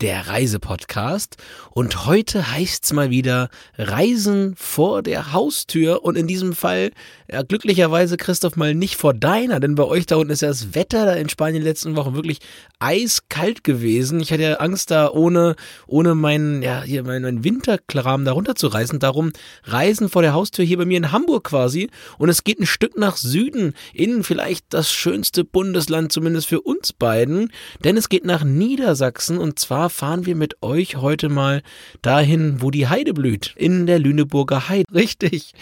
[0.00, 1.36] der Reisepodcast.
[1.70, 6.04] Und heute heißt's mal wieder Reisen vor der Haustür.
[6.04, 6.90] Und in diesem Fall,
[7.30, 10.74] ja, glücklicherweise, Christoph, mal nicht vor deiner, denn bei euch da unten ist ja das
[10.74, 12.40] Wetter da in Spanien in den letzten Wochen wirklich
[12.80, 14.20] eiskalt gewesen.
[14.20, 15.54] Ich hatte ja Angst, da ohne,
[15.86, 18.98] ohne meinen, ja, hier meinen Winterkram da runterzureißen.
[18.98, 19.32] Darum
[19.62, 21.88] Reisen vor der Haustür hier bei mir in Hamburg quasi.
[22.18, 26.92] Und es geht ein Stück nach Süden in vielleicht das schönste Bundesland, zumindest für uns
[26.92, 27.52] beiden.
[27.84, 31.62] Denn es geht nach Niedersachsen und zwar fahren wir mit euch heute mal
[32.02, 33.54] dahin, wo die Heide blüht.
[33.56, 34.84] In der Lüneburger Heide.
[34.94, 35.52] Richtig.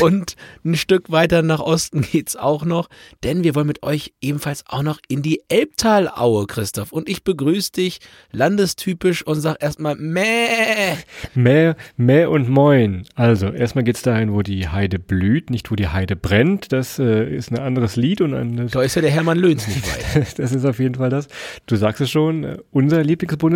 [0.00, 2.88] Und ein Stück weiter nach Osten geht's auch noch,
[3.22, 6.92] denn wir wollen mit euch ebenfalls auch noch in die Elbtalaue, Christoph.
[6.92, 8.00] Und ich begrüße dich
[8.32, 10.96] landestypisch und sag erstmal Mäh.
[11.34, 13.04] Mäh, Mäh und Moin.
[13.14, 16.72] Also, erstmal geht's dahin, wo die Heide blüht, nicht wo die Heide brennt.
[16.72, 18.68] Das äh, ist ein anderes Lied und ein.
[18.68, 20.38] Da ist ja der Hermann Löhns nicht weit.
[20.38, 21.28] das ist auf jeden Fall das.
[21.66, 23.02] Du sagst es schon, äh, unser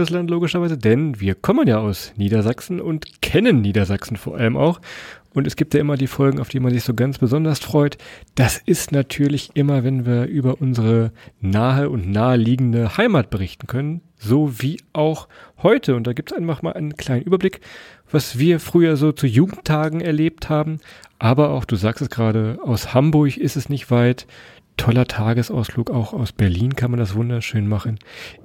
[0.05, 4.81] Lieblingsbundesland logischerweise, denn wir kommen ja aus Niedersachsen und kennen Niedersachsen vor allem auch.
[5.33, 7.99] Und es gibt ja immer die Folgen, auf die man sich so ganz besonders freut.
[8.37, 14.61] Das ist natürlich immer, wenn wir über unsere nahe und naheliegende Heimat berichten können, so
[14.63, 15.27] wie auch
[15.63, 15.97] heute.
[15.97, 17.61] Und da gibt es einfach mal einen kleinen Überblick,
[18.13, 20.79] was wir früher so zu Jugendtagen erlebt haben.
[21.19, 24.29] Aber auch, du sagst es gerade, aus Hamburg ist es nicht weit
[24.77, 27.99] toller Tagesausflug auch aus Berlin kann man das wunderschön machen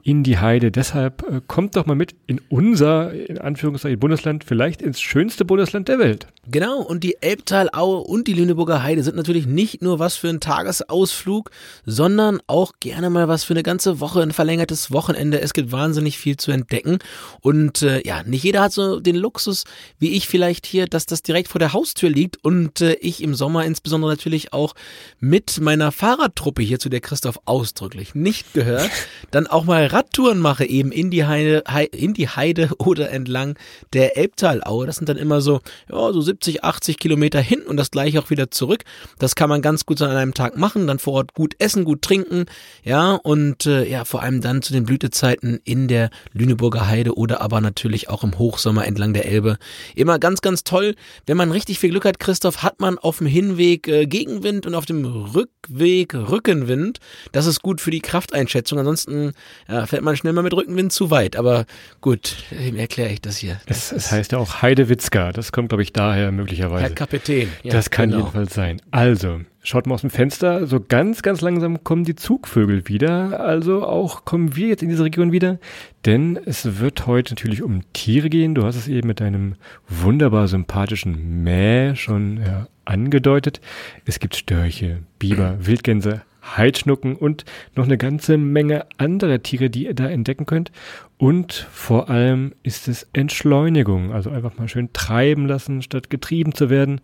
[0.04, 0.72] in die Heide.
[0.72, 5.88] Deshalb äh, kommt doch mal mit in unser, in Anführungszeichen, Bundesland, vielleicht ins schönste Bundesland
[5.88, 6.28] der Welt.
[6.48, 10.40] Genau, und die Elbtalaue und die Lüneburger Heide sind natürlich nicht nur was für einen
[10.40, 11.52] Tagesausflug,
[11.86, 15.42] sondern auch gerne mal was für eine ganze Woche, ein verlängertes Wochenende.
[15.42, 16.98] Es gibt wahnsinnig viel zu entdecken.
[17.42, 19.66] Und äh, ja, nicht jeder hat so den Luxus,
[20.00, 23.36] wie ich vielleicht hier, dass das direkt vor der Haustür liegt und äh, ich im
[23.36, 24.74] Sommer insbesondere natürlich auch
[25.20, 28.90] mit meiner Fahrradtruppe hier, zu der Christoph ausdrücklich nicht gehört,
[29.32, 33.58] dann auch mal Radtouren mache, eben in die Heide, in die Heide oder entlang
[33.94, 34.86] der Elbtalaue.
[34.86, 38.30] Das sind dann immer so, ja, so 70, 80 Kilometer hin und das gleiche auch
[38.30, 38.84] wieder zurück.
[39.18, 42.02] Das kann man ganz gut an einem Tag machen, dann vor Ort gut essen, gut
[42.02, 42.46] trinken,
[42.84, 47.40] ja, und äh, ja, vor allem dann zu den Blütezeiten in der Lüneburger Heide oder
[47.40, 49.58] aber natürlich auch im Hochsommer entlang der Elbe.
[49.96, 50.96] Immer ganz, ganz toll.
[51.26, 54.76] Wenn man richtig viel Glück hat, Christoph, hat man auf dem Hinweg äh, Gegenwind und
[54.76, 57.00] auf dem Rückweg Rückenwind.
[57.32, 58.80] Das ist gut für die Krafteinschätzung.
[58.80, 59.34] Ansonsten
[59.68, 61.36] ja, fährt man schnell mal mit Rückenwind zu weit.
[61.36, 61.66] Aber
[62.02, 63.60] gut, wem erkläre ich das hier?
[63.68, 65.32] Das, es, heißt ja auch Heidewitzka.
[65.32, 66.84] Das kommt, glaube ich, daher möglicherweise.
[66.84, 67.50] Herr Kapitän.
[67.64, 68.24] Ja, das kann genau.
[68.24, 68.82] jedenfalls sein.
[68.92, 70.68] Also, schaut mal aus dem Fenster.
[70.68, 73.40] So ganz, ganz langsam kommen die Zugvögel wieder.
[73.40, 75.60] Also auch kommen wir jetzt in diese Region wieder.
[76.06, 78.56] Denn es wird heute natürlich um Tiere gehen.
[78.56, 79.56] Du hast es eben mit deinem
[79.88, 83.62] wunderbar sympathischen Mäh schon ja, angedeutet.
[84.06, 86.22] Es gibt Störche, Biber, Wildgänse,
[86.58, 87.46] Heidschnucken und
[87.76, 90.72] noch eine ganze Menge andere Tiere, die ihr da entdecken könnt.
[91.18, 96.70] Und vor allem ist es Entschleunigung, also einfach mal schön treiben lassen, statt getrieben zu
[96.70, 97.02] werden.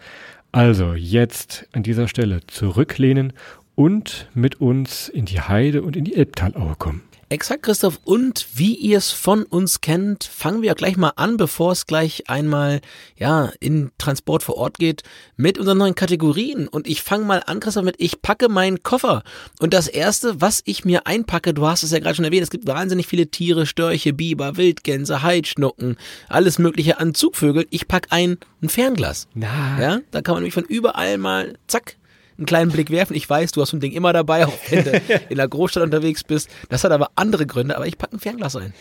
[0.56, 3.34] Also jetzt an dieser Stelle zurücklehnen
[3.76, 7.02] und mit uns in die Heide und in die Elbtalaue kommen.
[7.35, 8.00] Exakt, Christoph.
[8.06, 12.29] Und wie ihr es von uns kennt, fangen wir gleich mal an, bevor es gleich
[12.29, 12.79] einmal
[13.18, 15.03] ja in Transport vor Ort geht,
[15.35, 16.69] mit unseren neuen Kategorien.
[16.69, 19.22] Und ich fange mal an, Christoph, mit ich packe meinen Koffer.
[19.59, 22.50] Und das erste, was ich mir einpacke, du hast es ja gerade schon erwähnt, es
[22.50, 25.97] gibt wahnsinnig viele Tiere, Störche, Biber, Wildgänse, Heidschnucken,
[26.29, 27.68] alles mögliche an Zugvögel.
[27.69, 29.28] Ich packe ein, ein Fernglas.
[29.34, 29.81] Na.
[29.81, 31.97] Ja, da kann man nämlich von überall mal, zack,
[32.38, 33.16] einen kleinen Blick werfen.
[33.16, 34.91] Ich weiß, du hast so ein Ding immer dabei, auch wenn du
[35.29, 36.50] in der Großstadt unterwegs bist.
[36.69, 38.73] Das hat aber andere Gründe, aber ich packe ein Fernglas ein.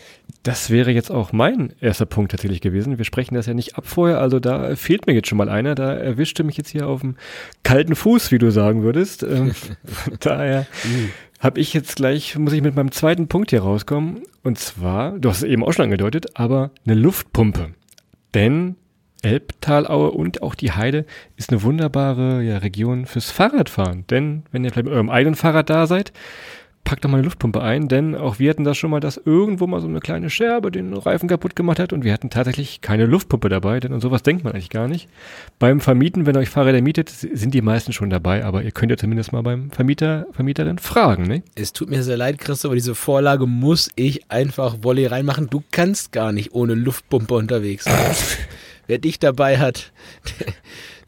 [0.43, 2.97] Das wäre jetzt auch mein erster Punkt tatsächlich gewesen.
[2.97, 5.75] Wir sprechen das ja nicht ab vorher, also da fehlt mir jetzt schon mal einer.
[5.75, 7.15] Da erwischte mich jetzt hier auf dem
[7.63, 9.23] kalten Fuß, wie du sagen würdest.
[9.23, 9.53] Ähm,
[9.85, 10.67] von daher
[11.39, 14.23] habe ich jetzt gleich, muss ich mit meinem zweiten Punkt hier rauskommen.
[14.43, 17.71] Und zwar, du hast es eben auch schon angedeutet, aber eine Luftpumpe.
[18.33, 18.75] Denn
[19.25, 21.05] Elbtalaue und auch die Heide
[21.35, 24.05] ist eine wunderbare ja, Region fürs Fahrradfahren.
[24.07, 26.13] Denn wenn ihr vielleicht mit eurem eigenen Fahrrad da seid,
[26.85, 29.67] packt doch mal eine Luftpumpe ein, denn auch wir hatten das schon mal, dass irgendwo
[29.67, 33.05] mal so eine kleine Scherbe den Reifen kaputt gemacht hat und wir hatten tatsächlich keine
[33.05, 35.09] Luftpumpe dabei, denn an sowas denkt man eigentlich gar nicht.
[35.59, 38.91] Beim Vermieten, wenn ihr euch Fahrräder mietet, sind die meisten schon dabei, aber ihr könnt
[38.91, 41.43] ja zumindest mal beim Vermieter, Vermieterin fragen, ne?
[41.55, 45.49] Es tut mir sehr leid, Chris, aber diese Vorlage muss ich einfach Volley reinmachen.
[45.49, 47.95] Du kannst gar nicht ohne Luftpumpe unterwegs sein.
[48.87, 49.91] wer dich dabei hat,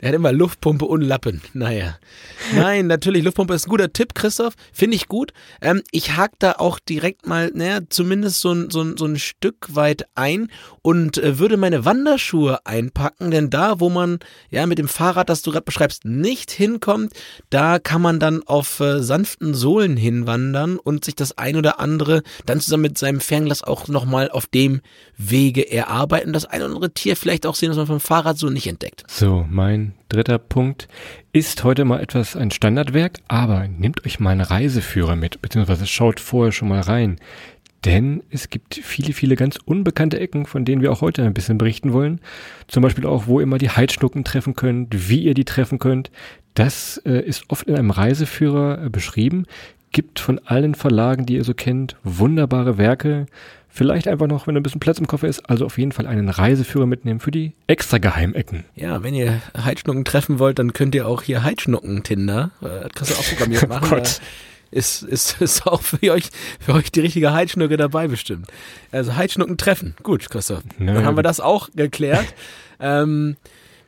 [0.02, 1.42] Der hat immer Luftpumpe und Lappen.
[1.54, 1.98] Naja.
[2.54, 4.54] Nein, natürlich, Luftpumpe ist ein guter Tipp, Christoph.
[4.72, 5.34] Finde ich gut.
[5.62, 9.18] Ähm, ich hake da auch direkt mal, naja, zumindest so ein, so ein, so ein
[9.18, 10.52] Stück weit ein
[10.82, 15.42] und äh, würde meine Wanderschuhe einpacken, denn da, wo man ja mit dem Fahrrad, das
[15.42, 17.14] du gerade beschreibst, nicht hinkommt,
[17.50, 22.22] da kann man dann auf äh, sanften Sohlen hinwandern und sich das ein oder andere
[22.46, 24.82] dann zusammen mit seinem Fernglas auch nochmal auf dem
[25.18, 26.34] Wege erarbeiten.
[26.34, 29.04] Das ein oder andere Tier vielleicht auch sehen, was man vom Fahrrad so nicht entdeckt.
[29.08, 30.88] So, mein dritter Punkt
[31.34, 36.20] ist heute mal etwas ein Standardwerk, aber nehmt euch mal einen Reiseführer mit, beziehungsweise schaut
[36.20, 37.20] vorher schon mal rein.
[37.86, 41.58] Denn es gibt viele, viele ganz unbekannte Ecken, von denen wir auch heute ein bisschen
[41.58, 42.20] berichten wollen.
[42.68, 46.12] Zum Beispiel auch, wo ihr mal die Heidschnucken treffen könnt, wie ihr die treffen könnt.
[46.54, 49.46] Das äh, ist oft in einem Reiseführer äh, beschrieben.
[49.92, 53.28] Gibt von allen Verlagen, die ihr so kennt, wunderbare Werke.
[53.78, 56.30] Vielleicht einfach noch, wenn ein bisschen Platz im Koffer ist, also auf jeden Fall einen
[56.30, 58.66] Reiseführer mitnehmen für die extra Geheimecken.
[58.74, 63.16] Ja, wenn ihr Heidschnucken treffen wollt, dann könnt ihr auch hier Heidschnucken-Tinder, äh, kannst du
[63.16, 63.84] auch programmiert machen.
[63.86, 64.20] Oh Gott.
[64.72, 68.48] Ist, ist, ist auch für euch, für euch die richtige Heidschnucke dabei bestimmt.
[68.92, 69.94] Also Heidschnucken treffen.
[70.02, 70.64] Gut, Christoph.
[70.80, 70.96] Nö.
[70.96, 72.26] Dann haben wir das auch geklärt.
[72.80, 73.38] ähm,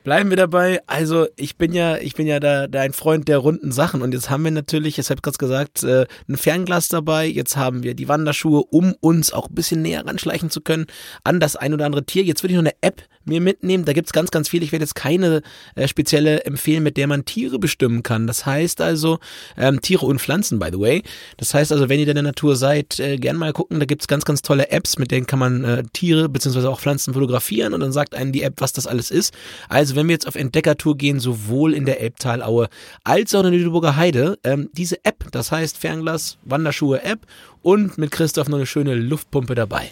[0.04, 0.80] Bleiben wir dabei.
[0.88, 4.14] Also ich bin ja, ich bin ja da, da ein Freund der runden Sachen und
[4.14, 7.28] jetzt haben wir natürlich, ich habe gerade gesagt, äh, ein Fernglas dabei.
[7.28, 10.86] Jetzt haben wir die Wanderschuhe, um uns auch ein bisschen näher ranschleichen zu können
[11.24, 12.24] an das ein oder andere Tier.
[12.24, 13.86] Jetzt würde ich noch eine App mir mitnehmen.
[13.86, 14.64] Da gibt's ganz, ganz viel.
[14.64, 15.42] Ich werde jetzt keine
[15.76, 18.28] äh, spezielle empfehlen, mit der man Tiere bestimmen kann.
[18.28, 19.20] Das heißt also,
[19.58, 21.04] ähm, Tiere und Pflanzen, by the way.
[21.38, 23.80] Das heißt also, wenn ihr in der Natur seid, äh, gern mal gucken.
[23.80, 27.14] Da gibt's ganz, ganz tolle Apps, mit denen kann man äh, Tiere beziehungsweise auch Pflanzen
[27.14, 29.34] fotografieren und dann sagt einem die App, was das alles ist.
[29.68, 32.70] Also wenn wir jetzt auf Entdeckertour gehen, sowohl in der Elbtalaue
[33.04, 37.26] als auch in der Lüneburger Heide, ähm, diese App, das heißt Fernglas, Wanderschuhe App
[37.62, 39.90] und mit Christoph noch eine schöne Luftpumpe dabei.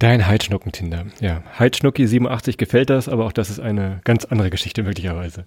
[0.00, 1.04] Dein Heidschnuckentinder.
[1.20, 5.44] Ja, Heidschnucki87 gefällt das, aber auch das ist eine ganz andere Geschichte möglicherweise.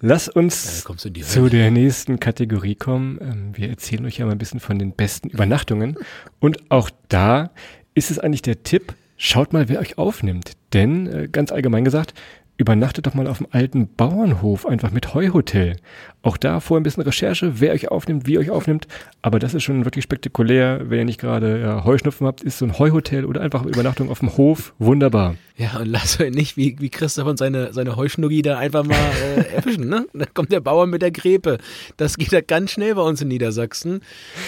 [0.00, 3.18] Lass Ja, uns die zu der nächsten Kategorie kommen.
[3.20, 5.98] Ähm, Wir erzählen euch ja mal ein bisschen von den besten Übernachtungen.
[6.40, 7.50] Und auch da
[7.94, 10.52] ist es eigentlich der Tipp, schaut mal, wer euch aufnimmt.
[10.72, 12.14] Denn, äh, ganz allgemein gesagt,
[12.56, 15.76] übernachtet doch mal auf dem alten Bauernhof, einfach mit Heuhotel.
[16.22, 18.86] Auch da vorher ein bisschen Recherche, wer euch aufnimmt, wie euch aufnimmt.
[19.22, 20.82] Aber das ist schon wirklich spektakulär.
[20.84, 24.20] Wenn ihr nicht gerade ja, Heuschnupfen habt, ist so ein Heuhotel oder einfach Übernachtung auf
[24.20, 25.34] dem Hof wunderbar.
[25.56, 28.96] Ja, und lass euch nicht wie, wie Christoph und seine, seine Heuschnuggi da einfach mal
[29.36, 30.06] äh, erwischen, ne?
[30.12, 31.58] Da kommt der Bauer mit der Gräpe.
[31.96, 34.00] Das geht ja ganz schnell bei uns in Niedersachsen.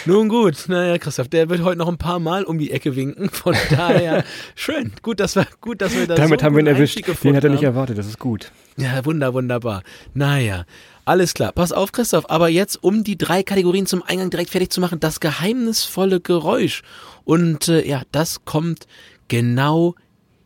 [0.07, 3.29] Nun gut, naja, Christoph, der wird heute noch ein paar Mal um die Ecke winken.
[3.31, 4.25] Von daher,
[4.55, 4.93] schön.
[5.03, 7.01] Gut, dass wir, gut, dass wir da Damit so haben wir ihn erwischt.
[7.23, 8.51] Den hat er nicht erwartet, das ist gut.
[8.77, 9.83] Ja, wunder, wunderbar.
[10.15, 10.65] Naja,
[11.05, 11.53] alles klar.
[11.53, 12.31] Pass auf, Christoph.
[12.31, 16.83] Aber jetzt, um die drei Kategorien zum Eingang direkt fertig zu machen, das geheimnisvolle Geräusch.
[17.25, 18.87] Und äh, ja, das kommt
[19.29, 19.95] genau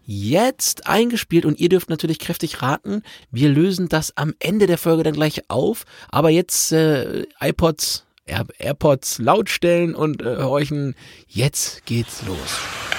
[0.05, 3.03] jetzt eingespielt und ihr dürft natürlich kräftig raten.
[3.31, 5.85] Wir lösen das am Ende der Folge dann gleich auf.
[6.09, 10.95] Aber jetzt äh, iPods, Air, AirPods lautstellen und äh, horchen.
[11.29, 12.98] Jetzt geht's los.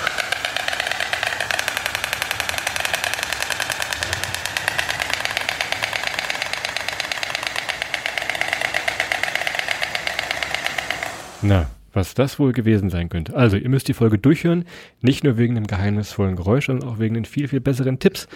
[11.42, 13.36] Na, was das wohl gewesen sein könnte.
[13.36, 14.66] Also, ihr müsst die Folge durchhören,
[15.02, 18.28] nicht nur wegen dem geheimnisvollen Geräusch, sondern auch wegen den viel, viel besseren Tipps.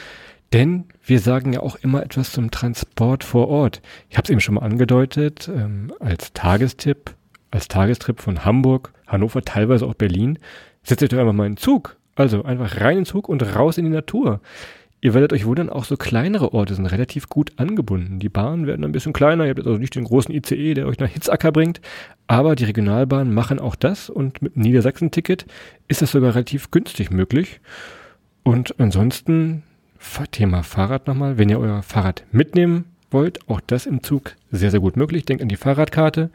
[0.53, 3.81] Denn wir sagen ja auch immer etwas zum Transport vor Ort.
[4.09, 7.15] Ich habe es eben schon mal angedeutet, ähm, als Tagestipp,
[7.49, 10.37] als Tagestrip von Hamburg, Hannover, teilweise auch Berlin.
[10.83, 11.97] Setzt euch doch einfach mal in den Zug.
[12.15, 14.41] Also einfach rein in den Zug und raus in die Natur.
[15.03, 18.19] Ihr werdet euch wundern, auch so kleinere Orte sind relativ gut angebunden.
[18.19, 20.97] Die Bahnen werden ein bisschen kleiner, ihr habt also nicht den großen ICE, der euch
[20.97, 21.81] nach Hitzacker bringt,
[22.27, 25.45] aber die Regionalbahnen machen auch das und mit einem Niedersachsen-Ticket
[25.89, 27.59] ist das sogar relativ günstig möglich.
[28.43, 29.63] Und ansonsten,
[30.31, 34.79] Thema Fahrrad nochmal, wenn ihr euer Fahrrad mitnehmen wollt, auch das im Zug sehr, sehr
[34.79, 35.25] gut möglich.
[35.25, 36.29] Denkt an die Fahrradkarte,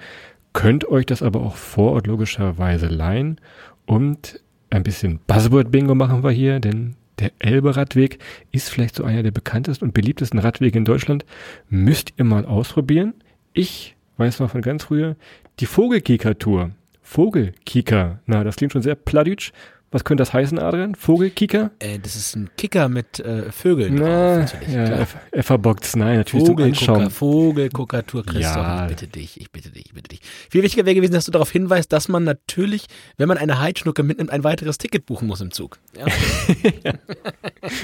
[0.52, 3.40] könnt euch das aber auch vor Ort logischerweise leihen
[3.86, 8.18] und ein bisschen Buzzword-Bingo machen wir hier, denn der Elbe-Radweg
[8.52, 11.24] ist vielleicht so einer der bekanntesten und beliebtesten Radwege in Deutschland.
[11.68, 13.14] Müsst ihr mal ausprobieren.
[13.52, 15.16] Ich weiß noch von ganz früher,
[15.60, 16.70] die Vogelkieker-Tour.
[17.02, 18.20] Vogelkieker.
[18.26, 19.52] Na, das klingt schon sehr pladütsch.
[19.90, 20.94] Was könnte das heißen, Adrian?
[20.94, 21.70] Vogelkieker?
[21.78, 23.94] Äh, das ist ein Kicker mit äh, Vögeln.
[23.94, 25.96] Na, drauf, natürlich, ja, er, er verbockt's.
[25.96, 27.10] Nein, natürlich Vogelgucker, Anschauen.
[27.10, 28.82] Vogelgucker-Tour, Christoph, Ja.
[28.84, 30.20] ich bitte dich, ich bitte dich, ich bitte dich.
[30.50, 34.02] Viel wichtiger wäre gewesen, dass du darauf hinweist, dass man natürlich, wenn man eine Heidschnucke
[34.02, 35.78] mitnimmt, ein weiteres Ticket buchen muss im Zug.
[35.96, 36.04] Ja,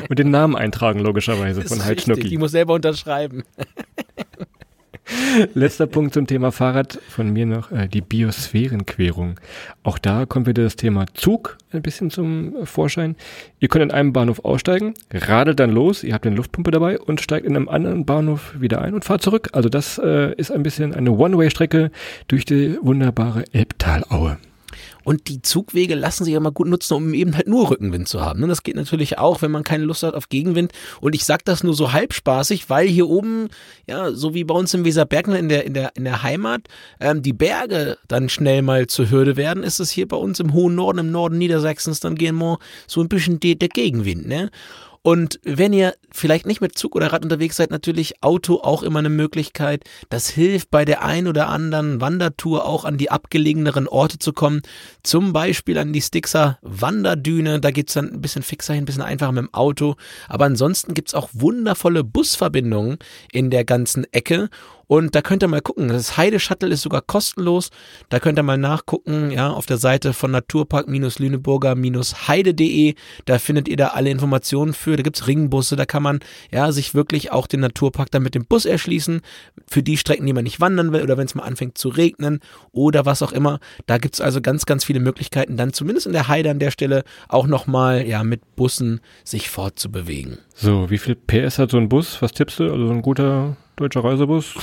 [0.09, 1.79] Und den Namen eintragen, logischerweise, von.
[1.79, 2.37] Die Heidschnucki.
[2.39, 3.45] muss selber unterschreiben.
[5.55, 9.39] Letzter Punkt zum Thema Fahrrad von mir noch äh, die Biosphärenquerung.
[9.83, 13.17] Auch da kommt wieder das Thema Zug ein bisschen zum Vorschein.
[13.61, 17.21] Ihr könnt in einem Bahnhof aussteigen, radelt dann los, ihr habt eine Luftpumpe dabei und
[17.21, 19.51] steigt in einem anderen Bahnhof wieder ein und fahrt zurück.
[19.53, 21.91] Also das äh, ist ein bisschen eine One-Way-Strecke
[22.29, 24.39] durch die wunderbare Elbtalaue.
[25.05, 28.21] Und die Zugwege lassen sich ja mal gut nutzen, um eben halt nur Rückenwind zu
[28.21, 28.41] haben.
[28.41, 28.49] Ne?
[28.49, 30.73] Das geht natürlich auch, wenn man keine Lust hat auf Gegenwind.
[31.01, 33.49] Und ich sag das nur so halbspaßig, weil hier oben,
[33.87, 36.63] ja, so wie bei uns im Weserbergland in der, in der, in der Heimat,
[37.01, 40.53] ähm, die Berge dann schnell mal zur Hürde werden, ist es hier bei uns im
[40.53, 44.51] hohen Norden, im Norden Niedersachsens dann gehen wir so ein bisschen die, der Gegenwind, ne?
[45.07, 49.01] Und wenn ihr vielleicht nicht mit Zug oder Rad unterwegs seid, natürlich Auto auch immer
[49.01, 49.85] eine Möglichkeit.
[50.09, 54.63] Das hilft bei der ein oder anderen Wandertour auch an die abgelegeneren Orte zu kommen.
[55.03, 57.61] Zum Beispiel an die Stixer Wanderdüne.
[57.61, 59.97] Da geht's dann ein bisschen fixer hin, ein bisschen einfacher mit dem Auto.
[60.27, 62.97] Aber ansonsten gibt's auch wundervolle Busverbindungen
[63.31, 64.49] in der ganzen Ecke.
[64.87, 65.89] Und da könnt ihr mal gucken.
[65.89, 67.71] Das Heide Shuttle ist sogar kostenlos.
[68.09, 72.95] Da könnt ihr mal nachgucken, ja, auf der Seite von Naturpark-Lüneburger-heide.de.
[73.25, 74.97] Da findet ihr da alle Informationen für.
[74.97, 78.47] Da gibt's Ringbusse, da kann man ja sich wirklich auch den Naturpark dann mit dem
[78.47, 79.21] Bus erschließen.
[79.67, 82.41] Für die Strecken, die man nicht wandern will oder wenn es mal anfängt zu regnen
[82.73, 83.61] oder was auch immer.
[83.87, 87.05] Da gibt's also ganz, ganz viele Möglichkeiten, dann zumindest in der Heide an der Stelle
[87.29, 90.39] auch nochmal ja mit Bussen sich fortzubewegen.
[90.55, 92.21] So, wie viel PS hat so ein Bus?
[92.23, 92.71] Was tippst du?
[92.71, 94.55] Also so ein guter deutscher Reisebus?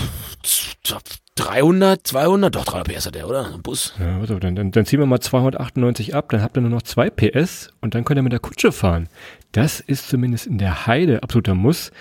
[1.36, 3.54] 300, 200, doch 300 PS hat der, oder?
[3.54, 3.96] Ein Bus.
[4.00, 6.82] Ja, also dann, dann, dann ziehen wir mal 298 ab, dann habt ihr nur noch
[6.82, 9.08] 2 PS und dann könnt ihr mit der Kutsche fahren.
[9.54, 11.92] Das ist zumindest in der Heide absoluter Muss,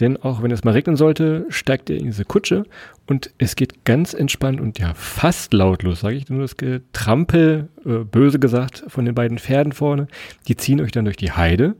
[0.00, 2.64] denn auch wenn es mal regnen sollte, steigt ihr in diese Kutsche
[3.06, 8.04] und es geht ganz entspannt und ja fast lautlos, sage ich nur das Getrampel, äh,
[8.04, 10.08] böse gesagt, von den beiden Pferden vorne.
[10.48, 11.74] Die ziehen euch dann durch die Heide.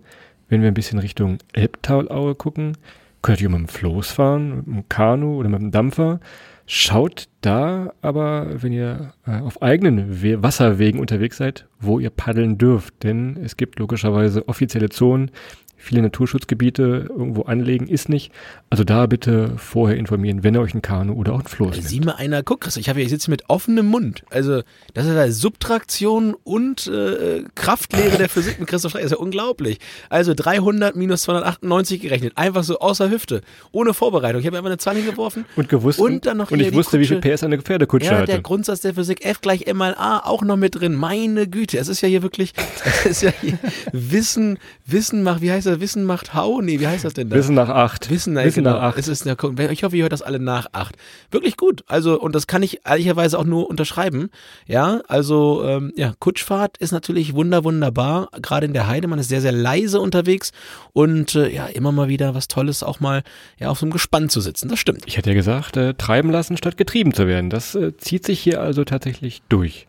[0.49, 2.76] Wenn wir ein bisschen Richtung Elbtalaue gucken,
[3.23, 6.21] Könnt ihr mit dem Floß fahren, mit dem Kanu oder mit dem Dampfer.
[6.67, 12.59] Schaut da aber, wenn ihr äh, auf eigenen We Wasserwegen unterwegs seid, wo ihr paddeln
[12.59, 13.03] dürft.
[13.03, 15.33] Denn es gibt logischerweise offizielle Zonen,
[15.81, 18.33] viele Naturschutzgebiete irgendwo anlegen ist nicht.
[18.69, 21.89] Also da bitte vorher informieren, wenn ihr euch ein Kanu oder auch ein Floß nimmt.
[21.89, 24.23] Sieh mal einer, guck Chris, ich habe hier, ich sitze mit offenem Mund.
[24.31, 24.63] Also
[24.95, 29.79] das ist ja Subtraktion und äh, Kraftlehre der Physik mit Christoph Schreier, ist ja unglaublich.
[30.09, 33.41] Also 300 minus 298 gerechnet, einfach so außer Hüfte,
[33.73, 34.41] ohne Vorbereitung.
[34.41, 35.47] Ich habe einfach eine Zahl hingeworfen.
[35.57, 38.27] Und gewusst, und, dann noch und ich wusste, wie viel PS eine Pferdekutsche ja, hatte.
[38.27, 40.95] der Grundsatz der Physik, F gleich M mal A, auch noch mit drin.
[40.95, 42.53] Meine Güte, es ist ja hier wirklich,
[42.85, 43.59] es ist ja hier
[43.93, 46.61] Wissen, Wissen macht, wie heißt das, Wissen macht Hau?
[46.61, 47.37] Nee, wie heißt das denn da?
[47.37, 48.11] Wissen nach acht.
[48.11, 48.77] Wissen, na, Wissen genau.
[48.77, 48.99] nach acht.
[48.99, 50.97] Es ist, ich hoffe, ihr hört das alle nach acht.
[51.31, 51.85] Wirklich gut.
[51.87, 54.31] Also, und das kann ich ehrlicherweise auch nur unterschreiben.
[54.67, 58.31] Ja, also, ähm, ja, Kutschfahrt ist natürlich wunder, wunderbar.
[58.43, 60.53] Gerade in der Heide, man ist sehr, sehr leise unterwegs
[60.93, 63.23] und äh, ja, immer mal wieder was Tolles, auch mal
[63.59, 64.69] ja auf so einem Gespann zu sitzen.
[64.69, 65.03] Das stimmt.
[65.07, 67.50] Ich hätte ja gesagt, äh, treiben lassen statt getrieben zu werden.
[67.50, 69.87] Das äh, zieht sich hier also tatsächlich durch.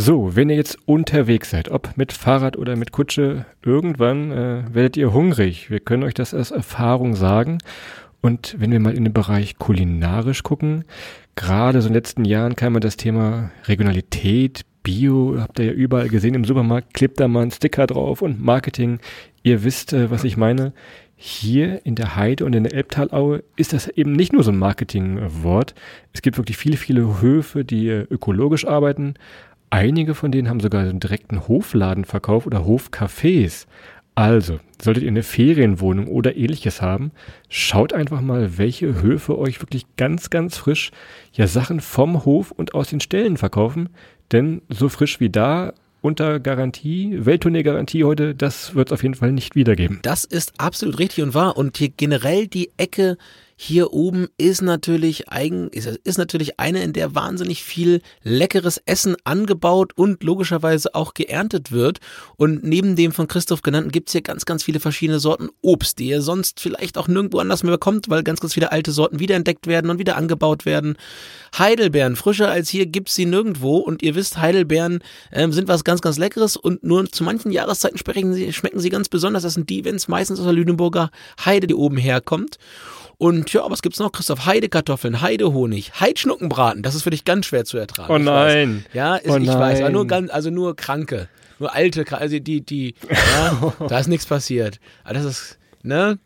[0.00, 4.96] So, wenn ihr jetzt unterwegs seid, ob mit Fahrrad oder mit Kutsche, irgendwann äh, werdet
[4.96, 5.70] ihr hungrig.
[5.70, 7.58] Wir können euch das aus Erfahrung sagen.
[8.20, 10.84] Und wenn wir mal in den Bereich kulinarisch gucken,
[11.34, 15.72] gerade so in den letzten Jahren kam man das Thema Regionalität, Bio, habt ihr ja
[15.72, 19.00] überall gesehen im Supermarkt, klebt da mal ein Sticker drauf und Marketing.
[19.42, 20.74] Ihr wisst, äh, was ich meine.
[21.16, 24.58] Hier in der Heide und in der Elbtalaue ist das eben nicht nur so ein
[24.58, 25.74] Marketingwort.
[26.12, 29.14] Es gibt wirklich viele, viele Höfe, die äh, ökologisch arbeiten.
[29.70, 33.66] Einige von denen haben sogar einen direkten Hofladenverkauf oder Hofcafés.
[34.14, 37.12] Also, solltet ihr eine Ferienwohnung oder ähnliches haben,
[37.48, 40.90] schaut einfach mal, welche Höfe euch wirklich ganz, ganz frisch
[41.32, 43.90] ja Sachen vom Hof und aus den Ställen verkaufen.
[44.32, 49.32] Denn so frisch wie da unter Garantie, Welttournee-Garantie heute, das wird es auf jeden Fall
[49.32, 50.00] nicht wiedergeben.
[50.02, 51.56] Das ist absolut richtig und wahr.
[51.56, 53.18] Und hier generell die Ecke
[53.60, 59.16] hier oben ist natürlich eigen, ist, ist natürlich eine, in der wahnsinnig viel leckeres Essen
[59.24, 61.98] angebaut und logischerweise auch geerntet wird.
[62.36, 66.06] Und neben dem von Christoph genannten gibt's hier ganz, ganz viele verschiedene Sorten Obst, die
[66.06, 69.66] ihr sonst vielleicht auch nirgendwo anders mehr bekommt, weil ganz, ganz viele alte Sorten wiederentdeckt
[69.66, 70.96] werden und wieder angebaut werden.
[71.58, 73.78] Heidelbeeren, frischer als hier gibt's sie nirgendwo.
[73.78, 75.00] Und ihr wisst, Heidelbeeren
[75.32, 78.90] ähm, sind was ganz, ganz Leckeres und nur zu manchen Jahreszeiten schmecken sie, schmecken sie
[78.90, 79.42] ganz besonders.
[79.42, 81.10] Das sind die, wenn es meistens aus der Lüneburger
[81.44, 82.56] Heide, die oben herkommt.
[83.18, 84.46] Und ja, was gibt's noch, Christoph?
[84.46, 86.82] Heidekartoffeln, Heidehonig, Heidschnuckenbraten.
[86.82, 88.12] Das ist für dich ganz schwer zu ertragen.
[88.12, 88.84] Oh nein.
[88.92, 89.80] Ja, ist, Oh ich weiß.
[89.80, 91.28] Aber nur ganz, also nur Kranke.
[91.58, 94.78] Nur alte, also die, die, ja, da ist nichts passiert.
[95.04, 96.18] Aber das ist, ne?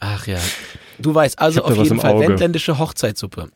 [0.00, 0.38] Ach ja.
[0.98, 3.50] Du weißt, also auf jeden Fall wendländische Hochzeitssuppe.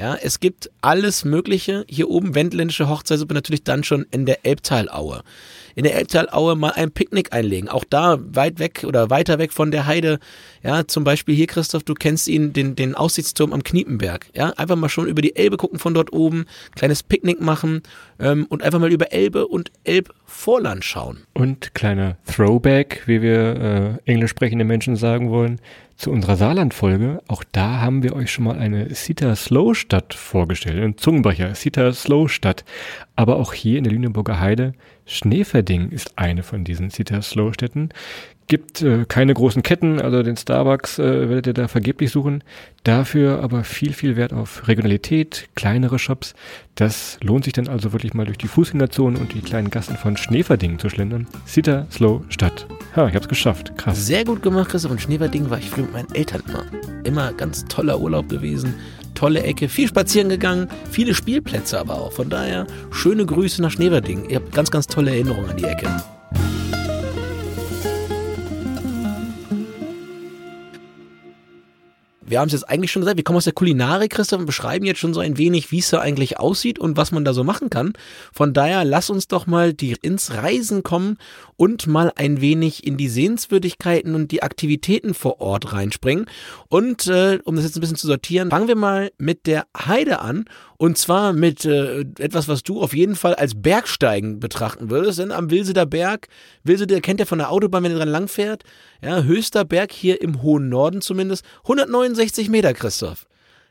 [0.00, 1.84] Ja, es gibt alles Mögliche.
[1.86, 5.20] Hier oben wendländische Hochzeitssuppe natürlich dann schon in der Elbtalaue.
[5.74, 7.68] In der Elbtalaue mal ein Picknick einlegen.
[7.68, 10.18] Auch da weit weg oder weiter weg von der Heide.
[10.62, 14.28] Ja, zum Beispiel hier, Christoph, du kennst ihn, den, den Aussichtsturm am Kniepenberg.
[14.34, 17.82] Ja, einfach mal schon über die Elbe gucken von dort oben, kleines Picknick machen
[18.18, 21.24] ähm, und einfach mal über Elbe und Elbvorland schauen.
[21.34, 25.60] Und kleiner Throwback, wie wir äh, englisch sprechende Menschen sagen wollen
[26.00, 27.22] zu unserer Saarland-Folge.
[27.28, 31.92] Auch da haben wir euch schon mal eine Sita Slow Stadt vorgestellt, ein Zungenbrecher, Sita
[31.92, 32.64] Slow Stadt.
[33.16, 34.72] Aber auch hier in der Lüneburger Heide,
[35.04, 37.90] Schneeverding ist eine von diesen Sita Slow Städten
[38.50, 42.42] gibt äh, keine großen Ketten, also den Starbucks äh, werdet ihr da vergeblich suchen.
[42.82, 46.34] Dafür aber viel, viel Wert auf Regionalität, kleinere Shops.
[46.74, 50.16] Das lohnt sich dann also wirklich mal durch die Fußgängerzone und die kleinen Gassen von
[50.16, 51.28] Schneeverdingen zu schlendern.
[51.46, 52.66] Sita Slow Stadt.
[52.96, 53.78] Ha, ich hab's geschafft.
[53.78, 54.04] Krass.
[54.04, 54.90] Sehr gut gemacht, Christoph.
[54.90, 56.64] Und Schneeverdingen war ich früher mit meinen Eltern immer.
[57.04, 58.74] Immer ganz toller Urlaub gewesen.
[59.14, 62.12] Tolle Ecke, viel spazieren gegangen, viele Spielplätze aber auch.
[62.12, 64.28] Von daher schöne Grüße nach Schneeverdingen.
[64.28, 65.88] Ihr habt ganz, ganz tolle Erinnerungen an die Ecke.
[72.30, 74.86] Wir haben es jetzt eigentlich schon gesagt, wir kommen aus der Kulinarik, Christoph, und beschreiben
[74.86, 77.44] jetzt schon so ein wenig, wie es da eigentlich aussieht und was man da so
[77.44, 77.92] machen kann.
[78.32, 81.18] Von daher lass uns doch mal die, ins Reisen kommen
[81.56, 86.26] und mal ein wenig in die Sehenswürdigkeiten und die Aktivitäten vor Ort reinspringen.
[86.68, 90.20] Und äh, um das jetzt ein bisschen zu sortieren, fangen wir mal mit der Heide
[90.20, 90.44] an
[90.80, 95.18] und zwar mit äh, etwas, was du auf jeden Fall als Bergsteigen betrachten würdest.
[95.18, 96.28] Denn am Wilseder Berg,
[96.64, 98.62] Wilseder kennt ihr von der Autobahn, wenn ihr dran langfährt.
[99.02, 101.44] Ja, höchster Berg hier im hohen Norden zumindest.
[101.64, 103.26] 169 Meter, Christoph.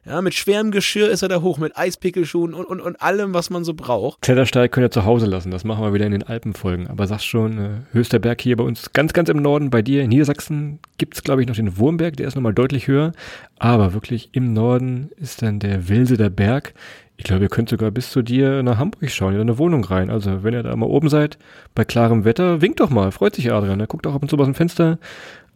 [0.06, 3.50] Ja, mit schwerem Geschirr ist er da hoch, mit Eispickelschuhen und, und, und allem, was
[3.50, 4.22] man so braucht.
[4.22, 6.88] Klettersteig könnt ihr zu Hause lassen, das machen wir wieder in den Alpenfolgen.
[6.88, 9.70] Aber sagst schon, äh, höchster Berg hier bei uns ganz, ganz im Norden.
[9.70, 13.12] Bei dir in Niedersachsen gibt's glaube ich, noch den Wurmberg, der ist nochmal deutlich höher.
[13.58, 16.74] Aber wirklich im Norden ist dann der Wilseder Berg.
[17.18, 20.10] Ich glaube, ihr könnt sogar bis zu dir nach Hamburg schauen, in deine Wohnung rein.
[20.10, 21.38] Also, wenn ihr da mal oben seid,
[21.76, 23.82] bei klarem Wetter, winkt doch mal, freut sich Adrian.
[23.82, 25.00] Er guckt auch ab und zu aus dem Fenster.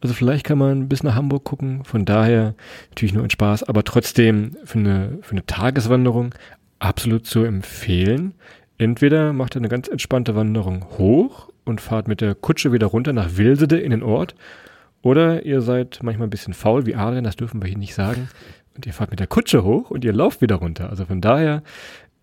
[0.04, 1.86] Also vielleicht kann man bis nach Hamburg gucken.
[1.86, 2.56] Von daher
[2.90, 6.36] natürlich nur in Spaß, aber trotzdem für eine, für eine Tageswanderung
[6.80, 8.34] absolut zu empfehlen.
[8.78, 13.14] Entweder macht ihr eine ganz entspannte Wanderung hoch und fahrt mit der Kutsche wieder runter
[13.14, 14.36] nach Wilsede in den Ort.
[15.02, 18.28] Oder ihr seid manchmal ein bisschen faul wie Adrian, das dürfen wir hier nicht sagen.
[18.76, 20.90] Und ihr fahrt mit der Kutsche hoch und ihr lauft wieder runter.
[20.90, 21.64] Also von daher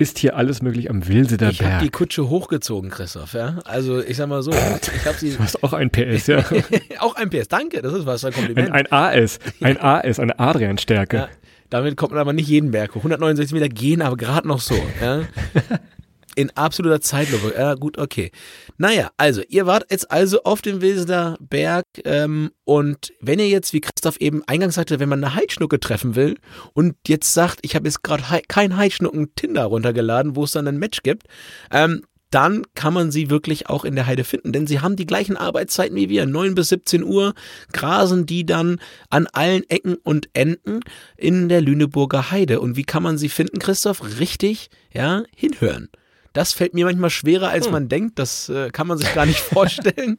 [0.01, 1.69] ist hier alles möglich am Wilseder ich Berg.
[1.69, 3.35] Ich habe die Kutsche hochgezogen, Christoph.
[3.35, 3.59] Ja?
[3.65, 5.33] Also ich sag mal so, ich habe sie.
[5.33, 6.43] Du hast auch ein PS, ja.
[7.01, 7.83] auch ein PS, danke.
[7.83, 8.73] Das ist was ein Kompliment.
[8.73, 11.17] Ein, ein AS, ein AS, eine Adrian-Stärke.
[11.17, 11.29] Ja,
[11.69, 13.01] damit kommt man aber nicht jeden Berg hoch.
[13.01, 14.75] 169 Meter gehen aber gerade noch so.
[15.03, 15.23] Ja?
[16.37, 17.55] In absoluter Zeitlupe.
[17.57, 18.31] Ja, gut, okay.
[18.79, 23.73] Naja, also, ihr wart jetzt also auf dem Wilseder Berg ähm, und wenn ihr jetzt,
[23.73, 26.37] wie Christoph eben eingangs sagte, wenn man eine Heidschnucke treffen will
[26.73, 30.79] und jetzt sagt, ich habe jetzt gerade kein Heidschnucken Tinder runtergeladen, wo es dann ein
[30.79, 31.27] Match gibt,
[31.73, 35.07] ähm, dann kann man sie wirklich auch in der Heide finden, denn sie haben die
[35.07, 37.35] gleichen Arbeitszeiten wie wir, 9 bis 17 Uhr,
[37.73, 40.81] grasen die dann an allen Ecken und Enden
[41.17, 42.61] in der Lüneburger Heide.
[42.61, 44.19] Und wie kann man sie finden, Christoph?
[44.21, 45.89] Richtig, ja, hinhören.
[46.33, 47.73] Das fällt mir manchmal schwerer, als hm.
[47.73, 48.19] man denkt.
[48.19, 50.19] Das äh, kann man sich gar nicht vorstellen.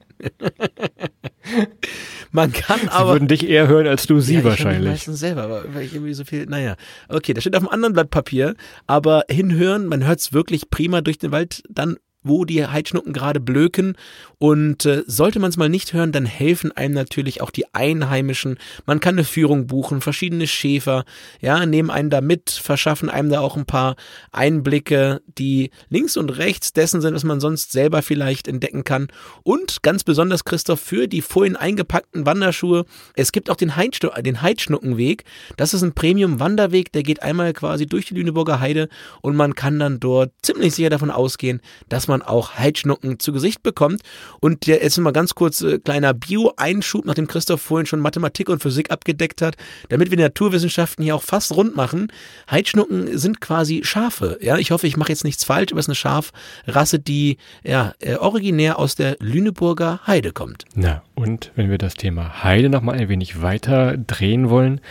[2.32, 3.08] man kann sie aber.
[3.08, 4.84] Sie würden dich eher hören als du sie ja, wahrscheinlich.
[4.84, 6.46] Ich meistens selber, aber weil ich irgendwie so viel.
[6.46, 6.76] Naja,
[7.08, 8.56] okay, das steht auf einem anderen Blatt Papier.
[8.88, 13.40] Aber hinhören, man hört es wirklich prima durch den Wald dann wo die Heidschnucken gerade
[13.40, 13.96] blöken.
[14.38, 18.58] Und äh, sollte man es mal nicht hören, dann helfen einem natürlich auch die Einheimischen.
[18.86, 21.06] Man kann eine Führung buchen, verschiedene Schäfer,
[21.42, 23.96] ja, nehmen einen da mit, verschaffen einem da auch ein paar
[24.32, 29.08] Einblicke, die links und rechts dessen sind, was man sonst selber vielleicht entdecken kann.
[29.44, 34.42] Und ganz besonders, Christoph, für die vorhin eingepackten Wanderschuhe, es gibt auch den, Heidschnu den
[34.42, 35.24] Heidschnuckenweg.
[35.58, 38.90] Das ist ein Premium-Wanderweg, der geht einmal quasi durch die Lüneburger Heide
[39.22, 43.34] und man kann dann dort ziemlich sicher davon ausgehen, dass man man auch Heidschnucken zu
[43.34, 44.02] Gesicht bekommt.
[44.40, 48.92] Und ist mal ganz kurz äh, kleiner Bio-Einschub, nachdem Christoph vorhin schon Mathematik und Physik
[48.92, 49.56] abgedeckt hat,
[49.90, 52.12] damit wir die Naturwissenschaften hier auch fast rund machen.
[52.50, 54.38] Heidschnucken sind quasi Schafe.
[54.42, 57.94] Ja, ich hoffe, ich mache jetzt nichts falsch, aber es ist eine Schafrasse, die ja
[58.00, 60.66] äh, originär aus der Lüneburger Heide kommt.
[60.76, 64.82] Na, und wenn wir das Thema Heide noch mal ein wenig weiter drehen wollen,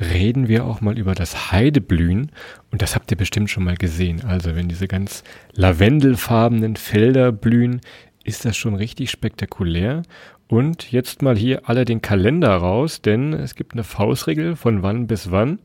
[0.00, 2.32] reden wir auch mal über das Heideblühen.
[2.70, 4.24] Und das habt ihr bestimmt schon mal gesehen.
[4.24, 7.80] Also wenn diese ganz lavendelfarbenen Felder blühen,
[8.24, 10.02] ist das schon richtig spektakulär.
[10.48, 15.06] Und jetzt mal hier alle den Kalender raus, denn es gibt eine Faustregel von wann
[15.06, 15.60] bis wann.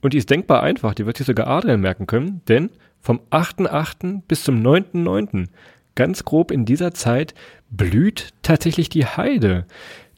[0.00, 4.22] Und die ist denkbar einfach, die wird sich sogar Adrian merken können, denn vom 8.8.
[4.26, 5.48] bis zum 9.9.
[5.94, 7.34] ganz grob in dieser Zeit
[7.70, 9.66] blüht tatsächlich die Heide.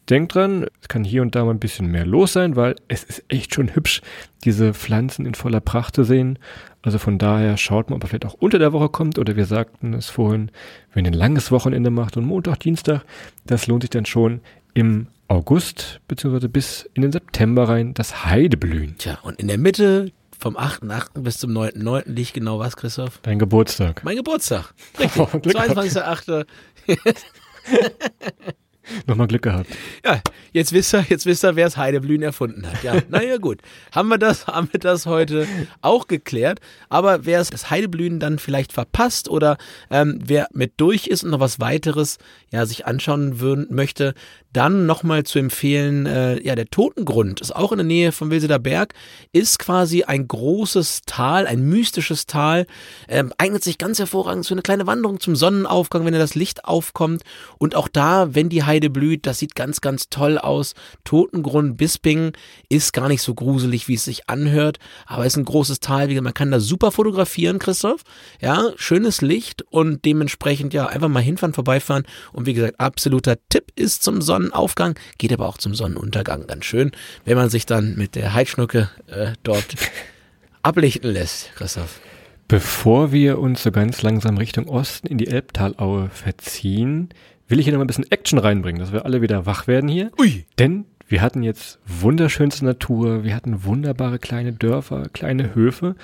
[0.08, 3.04] Denkt dran, es kann hier und da mal ein bisschen mehr los sein, weil es
[3.04, 4.02] ist echt schon hübsch,
[4.44, 6.38] diese Pflanzen in voller Pracht zu sehen.
[6.82, 9.46] Also von daher schaut mal, ob er vielleicht auch unter der Woche kommt oder wir
[9.46, 10.50] sagten es vorhin,
[10.92, 13.04] wenn ihr ein langes Wochenende macht und Montag, Dienstag,
[13.46, 14.40] das lohnt sich dann schon
[14.74, 18.96] im August beziehungsweise bis in den September rein das Heideblühen.
[18.98, 21.20] Tja, und in der Mitte vom 8.8.
[21.20, 22.02] bis zum 9.9.
[22.06, 23.20] liegt genau was, Christoph?
[23.22, 24.02] Dein Geburtstag.
[24.02, 24.74] Mein Geburtstag.
[24.98, 25.22] Richtig.
[25.22, 26.46] 22.8.
[29.06, 29.68] Nochmal Glück gehabt.
[30.04, 30.20] Ja,
[30.52, 32.82] jetzt wisst ihr, jetzt wisst ihr, wer es Heideblühen erfunden hat.
[32.82, 33.60] Ja, naja, gut.
[33.92, 35.46] Haben wir das, haben wir das heute
[35.80, 36.60] auch geklärt.
[36.88, 39.58] Aber wer es das Heideblühen dann vielleicht verpasst oder
[39.90, 42.18] ähm, wer mit durch ist und noch was weiteres
[42.50, 44.14] ja, sich anschauen würden, möchte,
[44.52, 48.58] dann nochmal zu empfehlen, äh, ja, der Totengrund ist auch in der Nähe vom Wilseder
[48.58, 48.92] Berg,
[49.32, 52.66] ist quasi ein großes Tal, ein mystisches Tal,
[53.08, 56.66] ähm, eignet sich ganz hervorragend für eine kleine Wanderung zum Sonnenaufgang, wenn da das Licht
[56.66, 57.22] aufkommt.
[57.58, 60.74] Und auch da, wenn die Heide blüht, das sieht ganz, ganz toll aus.
[61.04, 62.32] Totengrund Bisping
[62.68, 66.08] ist gar nicht so gruselig, wie es sich anhört, aber ist ein großes Tal.
[66.20, 68.02] Man kann da super fotografieren, Christoph.
[68.40, 72.04] Ja, schönes Licht und dementsprechend ja einfach mal hinfahren, vorbeifahren.
[72.32, 76.64] Und wie gesagt, absoluter Tipp ist zum Sonnenaufgang Sonnenaufgang, geht aber auch zum Sonnenuntergang ganz
[76.64, 76.92] schön,
[77.24, 79.74] wenn man sich dann mit der Heidschnucke äh, dort
[80.62, 82.00] ablichten lässt, Christoph.
[82.48, 87.08] Bevor wir uns so ganz langsam Richtung Osten in die Elbtalaue verziehen,
[87.52, 89.86] will ich hier noch mal ein bisschen Action reinbringen, dass wir alle wieder wach werden
[89.86, 90.10] hier.
[90.18, 90.46] Ui.
[90.58, 95.94] Denn wir hatten jetzt wunderschönste Natur, wir hatten wunderbare kleine Dörfer, kleine Höfe,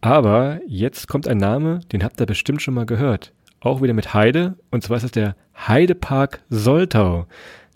[0.00, 3.32] aber jetzt kommt ein Name, den habt ihr bestimmt schon mal gehört.
[3.58, 7.26] Auch wieder mit Heide, und zwar ist es der Heidepark Soltau.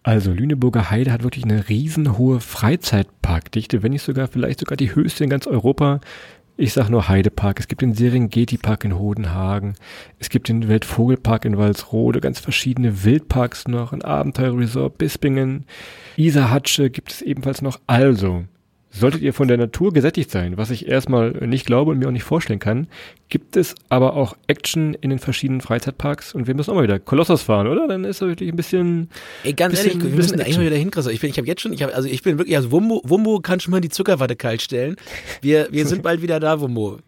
[0.05, 5.25] Also Lüneburger Heide hat wirklich eine riesenhohe Freizeitparkdichte, wenn nicht sogar vielleicht sogar die höchste
[5.25, 5.99] in ganz Europa.
[6.59, 7.61] Ich sag nur Heidepark.
[7.61, 9.75] Es gibt den Serengeti-Park in Hodenhagen.
[10.19, 15.67] Es gibt den Weltvogelpark in Walsrode, ganz verschiedene Wildparks noch, ein Abenteuerresort Bispingen.
[16.17, 17.79] Isarhatsche gibt es ebenfalls noch.
[17.87, 18.45] Also,
[18.99, 22.13] Solltet ihr von der Natur gesättigt sein, was ich erstmal nicht glaube und mir auch
[22.13, 22.87] nicht vorstellen kann,
[23.29, 26.99] gibt es aber auch Action in den verschiedenen Freizeitparks und wir müssen auch mal wieder
[26.99, 27.89] Kolossos fahren, oder?
[27.89, 29.11] Dann ist das wirklich ein bisschen.
[29.45, 31.11] Ey, ganz bisschen, ehrlich, wir müssen eigentlich mal wieder hinkriegen.
[31.11, 33.41] Ich bin, ich habe jetzt schon, ich habe, also ich bin wirklich, also Wumbo, Wumbo
[33.41, 34.97] kann schon mal die Zuckerwatte kalt stellen.
[35.43, 36.99] Wir, wir sind bald wieder da, Wumbo.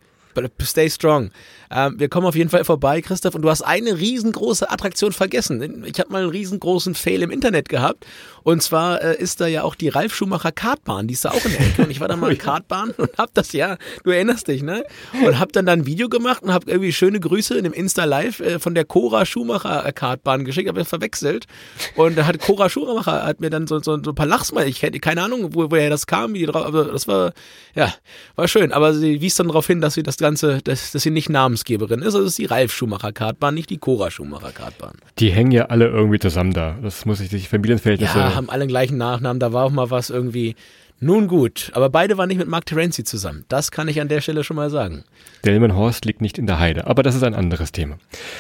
[0.63, 1.31] Stay strong.
[1.71, 3.35] Ähm, wir kommen auf jeden Fall vorbei, Christoph.
[3.35, 5.85] Und du hast eine riesengroße Attraktion vergessen.
[5.87, 8.07] Ich habe mal einen riesengroßen Fail im Internet gehabt.
[8.43, 11.07] Und zwar äh, ist da ja auch die Ralf Schumacher Kartbahn.
[11.07, 11.83] Die ist da auch in der Ecke.
[11.83, 14.85] Und ich war da mal in Kartbahn und hab das, ja, du erinnerst dich, ne?
[15.25, 18.41] Und hab dann da ein Video gemacht und hab irgendwie schöne Grüße in dem Insta-Live
[18.41, 20.69] äh, von der Cora Schumacher äh, Kartbahn geschickt.
[20.69, 21.47] Hab ich verwechselt.
[21.95, 24.67] Und da hat Cora Schumacher hat mir dann so, so, so ein paar Lachsmal.
[24.67, 26.33] Ich hätte keine Ahnung, wo, woher das kam.
[26.33, 27.35] Wie drauf, aber das war,
[27.75, 27.93] ja,
[28.37, 28.73] war schön.
[28.73, 31.29] Aber sie wies dann darauf hin, dass sie das Ganze, dass, dass sie nicht
[31.59, 32.15] Namensgeberin ist.
[32.15, 34.97] Also ist die Ralf Schumacher Kartbahn, nicht die Cora Schumacher Kartbahn.
[35.19, 36.77] Die hängen ja alle irgendwie zusammen da.
[36.83, 38.19] Das muss ich sich Familienverhältnisse.
[38.19, 39.41] Ja, haben alle den gleichen Nachnamen.
[39.41, 40.57] Da war auch mal was irgendwie.
[41.01, 43.45] Nun gut, aber beide waren nicht mit Mark Terenzi zusammen.
[43.49, 45.05] Das kann ich an der Stelle schon mal sagen.
[45.45, 47.99] Delmenhorst liegt nicht in der Heide, aber das ist ein anderes Thema.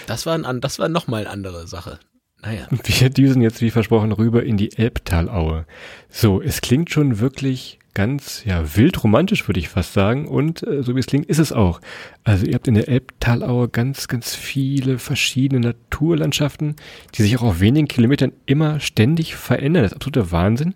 [0.08, 2.00] Das war, ein, das war nochmal eine andere Sache.
[2.42, 2.66] Naja.
[2.84, 5.66] Wir düsen jetzt wie versprochen rüber in die Elbtalaue.
[6.08, 10.28] So, es klingt schon wirklich ganz ja wild romantisch, würde ich fast sagen.
[10.28, 11.80] Und äh, so wie es klingt, ist es auch.
[12.22, 16.76] Also ihr habt in der Elbtalaue ganz, ganz viele verschiedene Naturlandschaften,
[17.16, 19.82] die sich auch auf wenigen Kilometern immer ständig verändern.
[19.82, 20.74] Das ist absoluter Wahnsinn.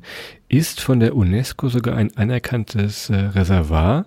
[0.49, 4.07] Ist von der UNESCO sogar ein anerkanntes äh, Reservoir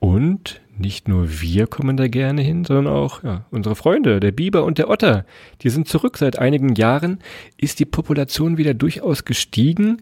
[0.00, 4.64] und nicht nur wir kommen da gerne hin, sondern auch ja, unsere Freunde, der Biber
[4.64, 5.24] und der Otter.
[5.62, 6.18] Die sind zurück.
[6.18, 7.18] Seit einigen Jahren
[7.56, 10.00] ist die Population wieder durchaus gestiegen,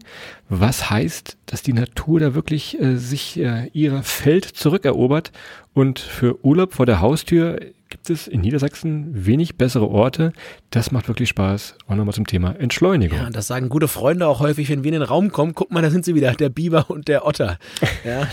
[0.49, 5.31] was heißt, dass die Natur da wirklich äh, sich äh, ihrer Feld zurückerobert
[5.73, 7.59] und für Urlaub vor der Haustür
[8.07, 10.31] gibt es in Niedersachsen wenig bessere Orte.
[10.69, 11.75] Das macht wirklich Spaß.
[11.87, 13.19] Auch nochmal zum Thema Entschleunigung.
[13.19, 15.53] Ja, das sagen gute Freunde auch häufig, wenn wir in den Raum kommen.
[15.53, 17.57] Guck mal, da sind sie wieder, der Biber und der Otter.
[18.05, 18.25] Ja.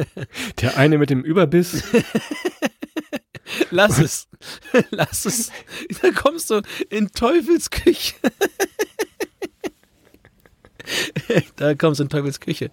[0.60, 1.84] der eine mit dem Überbiss.
[3.70, 4.28] Lass es.
[4.90, 5.52] Lass es.
[6.00, 8.14] Da kommst du in Teufelsküche.
[11.56, 12.70] da kommst du in Teufels Küche.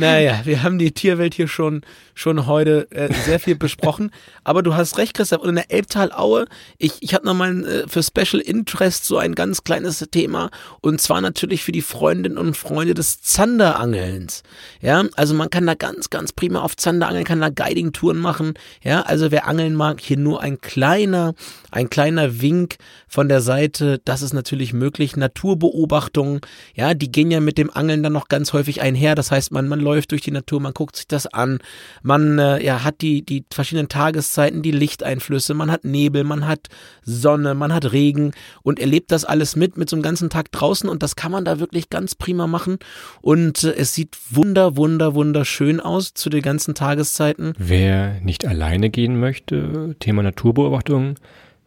[0.00, 1.82] Naja, wir haben die Tierwelt hier schon,
[2.14, 4.10] schon heute äh, sehr viel besprochen.
[4.44, 5.42] Aber du hast recht, Christoph.
[5.42, 6.46] Und in der Elbtalaue,
[6.78, 10.50] ich, ich habe nochmal äh, für Special Interest so ein ganz kleines Thema.
[10.80, 14.42] Und zwar natürlich für die Freundinnen und Freunde des Zanderangelns.
[14.80, 18.54] Ja, also man kann da ganz, ganz prima auf Zander angeln, kann da Guiding-Touren machen.
[18.82, 21.34] Ja, also wer angeln mag, hier nur ein kleiner,
[21.70, 22.76] ein kleiner Wink
[23.08, 24.00] von der Seite.
[24.04, 25.16] Das ist natürlich möglich.
[25.16, 26.40] Naturbeobachtungen,
[26.74, 29.14] ja, die gehen ja mit dem Angeln dann noch ganz häufig einher.
[29.14, 31.58] Das heißt, man, man läuft durch die Natur, man guckt sich das an,
[32.02, 36.68] man äh, ja, hat die, die verschiedenen Tageszeiten, die Lichteinflüsse, man hat Nebel, man hat
[37.02, 40.88] Sonne, man hat Regen und erlebt das alles mit, mit so einem ganzen Tag draußen
[40.88, 42.78] und das kann man da wirklich ganz prima machen
[43.20, 47.54] und äh, es sieht wunder, wunder, wunderschön aus zu den ganzen Tageszeiten.
[47.58, 51.16] Wer nicht alleine gehen möchte, Thema Naturbeobachtung,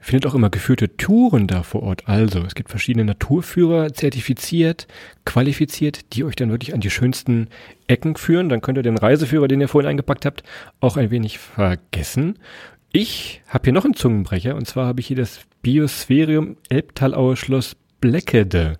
[0.03, 2.07] findet auch immer geführte Touren da vor Ort.
[2.07, 4.87] Also, es gibt verschiedene Naturführer, zertifiziert,
[5.25, 7.47] qualifiziert, die euch dann wirklich an die schönsten
[7.87, 8.49] Ecken führen.
[8.49, 10.43] Dann könnt ihr den Reiseführer, den ihr vorhin eingepackt habt,
[10.79, 12.37] auch ein wenig vergessen.
[12.91, 17.75] Ich habe hier noch einen Zungenbrecher und zwar habe ich hier das Biosphärium Elbtalauer Schloss
[17.99, 18.77] Bleckede.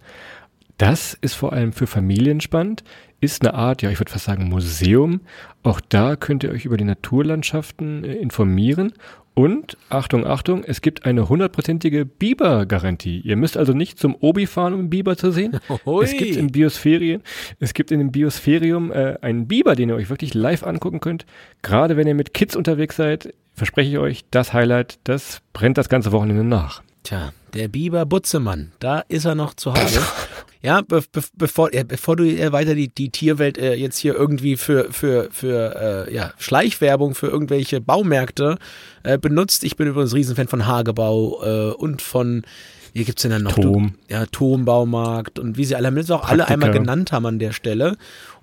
[0.77, 2.83] Das ist vor allem für Familien spannend,
[3.21, 5.21] ist eine Art, ja, ich würde fast sagen Museum.
[5.63, 8.93] Auch da könnt ihr euch über die Naturlandschaften äh, informieren
[9.35, 13.19] und, Achtung, Achtung, es gibt eine hundertprozentige Biber-Garantie.
[13.21, 15.59] Ihr müsst also nicht zum Obi fahren, um einen Biber zu sehen.
[16.03, 17.21] Es gibt im Biosphärien,
[17.59, 21.25] es gibt in dem Biosphärium äh, einen Biber, den ihr euch wirklich live angucken könnt.
[21.61, 25.89] Gerade wenn ihr mit Kids unterwegs seid, verspreche ich euch, das Highlight, das brennt das
[25.89, 26.83] ganze Wochenende nach.
[27.03, 30.01] Tja, der Biber Butzemann, da ist er noch zu Hause.
[30.65, 34.15] Ja, be be bevor, äh, bevor du äh, weiter die, die Tierwelt äh, jetzt hier
[34.15, 38.57] irgendwie für, für, für äh, ja, Schleichwerbung für irgendwelche Baumärkte
[39.03, 39.65] äh, benutzt.
[39.65, 42.43] Ich bin übrigens Riesenfan von Hagebau äh, und von,
[42.93, 43.55] hier gibt's denn dann noch?
[43.55, 43.95] Tom.
[44.07, 46.79] Du, ja, Turmbaumarkt und wie sie alle haben, auch alle einmal Praktika.
[46.79, 47.97] genannt haben an der Stelle.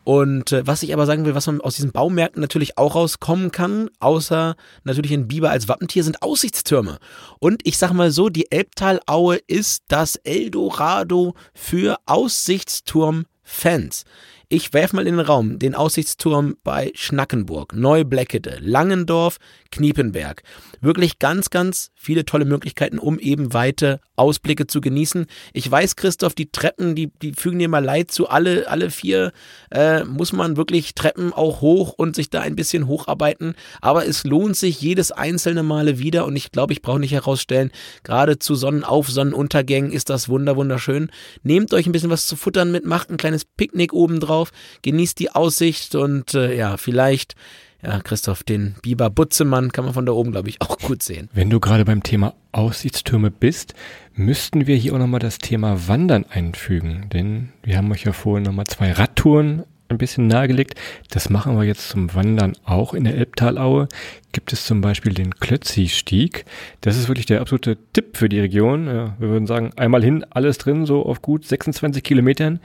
[0.05, 3.53] Und äh, was ich aber sagen will, was man aus diesen Baumärkten natürlich auch rauskommen
[3.53, 6.99] kann, außer natürlich ein Biber als Wappentier, sind Aussichtstürme.
[7.39, 14.05] Und ich sag mal so, die Elbtalaue ist das Eldorado für Aussichtsturm-Fans.
[14.53, 19.37] Ich werf mal in den Raum den Aussichtsturm bei Schnackenburg, Neubleckede, Langendorf,
[19.71, 20.43] Kniepenberg.
[20.81, 25.27] Wirklich ganz, ganz viele tolle Möglichkeiten, um eben weite Ausblicke zu genießen.
[25.53, 28.29] Ich weiß, Christoph, die Treppen, die, die fügen dir mal leid zu.
[28.29, 29.33] Alle, alle vier
[29.71, 33.55] äh, muss man wirklich Treppen auch hoch und sich da ein bisschen hocharbeiten.
[33.81, 36.27] Aber es lohnt sich jedes einzelne Male wieder.
[36.27, 37.71] Und ich glaube, ich brauche nicht herausstellen,
[38.03, 41.11] gerade zu Sonnenauf-, Sonnenuntergängen ist das wunder, wunderschön.
[41.43, 44.51] Nehmt euch ein bisschen was zu futtern mit, macht ein kleines Picknick oben drauf,
[44.83, 47.35] genießt die Aussicht und äh, ja, vielleicht
[47.83, 51.29] ja, Christoph, den Biber Butzemann kann man von da oben, glaube ich, auch gut sehen.
[51.33, 53.75] Wenn du gerade beim Thema Aussichtstürme bist,
[54.15, 57.09] müssten wir hier auch nochmal das Thema Wandern einfügen.
[57.13, 60.75] Denn wir haben euch ja vorhin nochmal zwei Radtouren ein bisschen nahegelegt.
[61.11, 63.89] Das machen wir jetzt zum Wandern auch in der Elbtalaue.
[64.33, 66.45] Gibt es zum Beispiel den Klötzi-Stieg.
[66.81, 68.87] Das ist wirklich der absolute Tipp für die Region.
[68.87, 72.61] Ja, wir würden sagen, einmal hin, alles drin, so auf gut 26 Kilometern.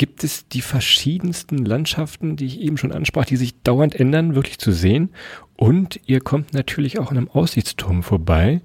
[0.00, 4.58] Gibt es die verschiedensten Landschaften, die ich eben schon ansprach, die sich dauernd ändern, wirklich
[4.58, 5.10] zu sehen.
[5.56, 8.62] Und ihr kommt natürlich auch an einem Aussichtsturm vorbei.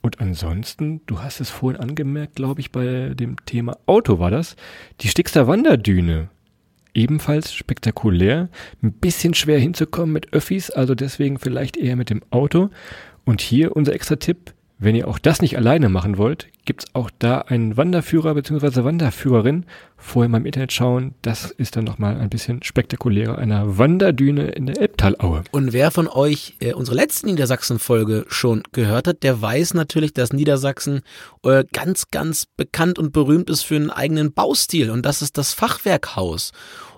[0.00, 4.56] Und ansonsten, du hast es vorhin angemerkt, glaube ich, bei dem Thema Auto war das,
[5.02, 6.30] die Stickster Wanderdüne.
[6.94, 8.48] Ebenfalls spektakulär,
[8.82, 12.70] ein bisschen schwer hinzukommen mit Öffis, also deswegen vielleicht eher mit dem Auto.
[13.24, 17.10] Und hier unser extra Tipp, wenn ihr auch das nicht alleine machen wollt, gibt's auch
[17.18, 18.82] da einen Wanderführer bzw.
[18.84, 19.64] Wanderführerin.
[19.96, 24.66] Vorher mal im Internet schauen, das ist dann nochmal ein bisschen spektakulärer, einer Wanderdüne in
[24.66, 25.44] der Elbtalaue.
[25.52, 30.32] Und wer von euch äh, unsere letzte Niedersachsen-Folge schon gehört hat, der weiß natürlich, dass
[30.32, 31.02] Niedersachsen
[31.44, 34.90] äh, ganz, ganz bekannt und berühmt ist für einen eigenen Baustil.
[34.90, 36.50] Und das ist das Fachwerkhaus.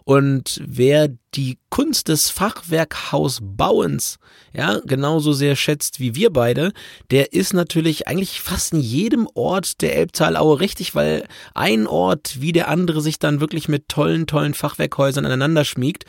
[0.04, 4.18] Und wer die Kunst des Fachwerkhausbauens
[4.52, 6.72] ja genauso sehr schätzt wie wir beide,
[7.10, 12.52] der ist natürlich eigentlich fast in jedem Ort der Elbtalaue richtig, weil ein Ort wie
[12.52, 16.04] der andere sich dann wirklich mit tollen, tollen Fachwerkhäusern aneinander schmiegt.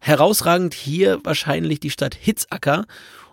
[0.00, 2.84] Herausragend hier wahrscheinlich die Stadt Hitzacker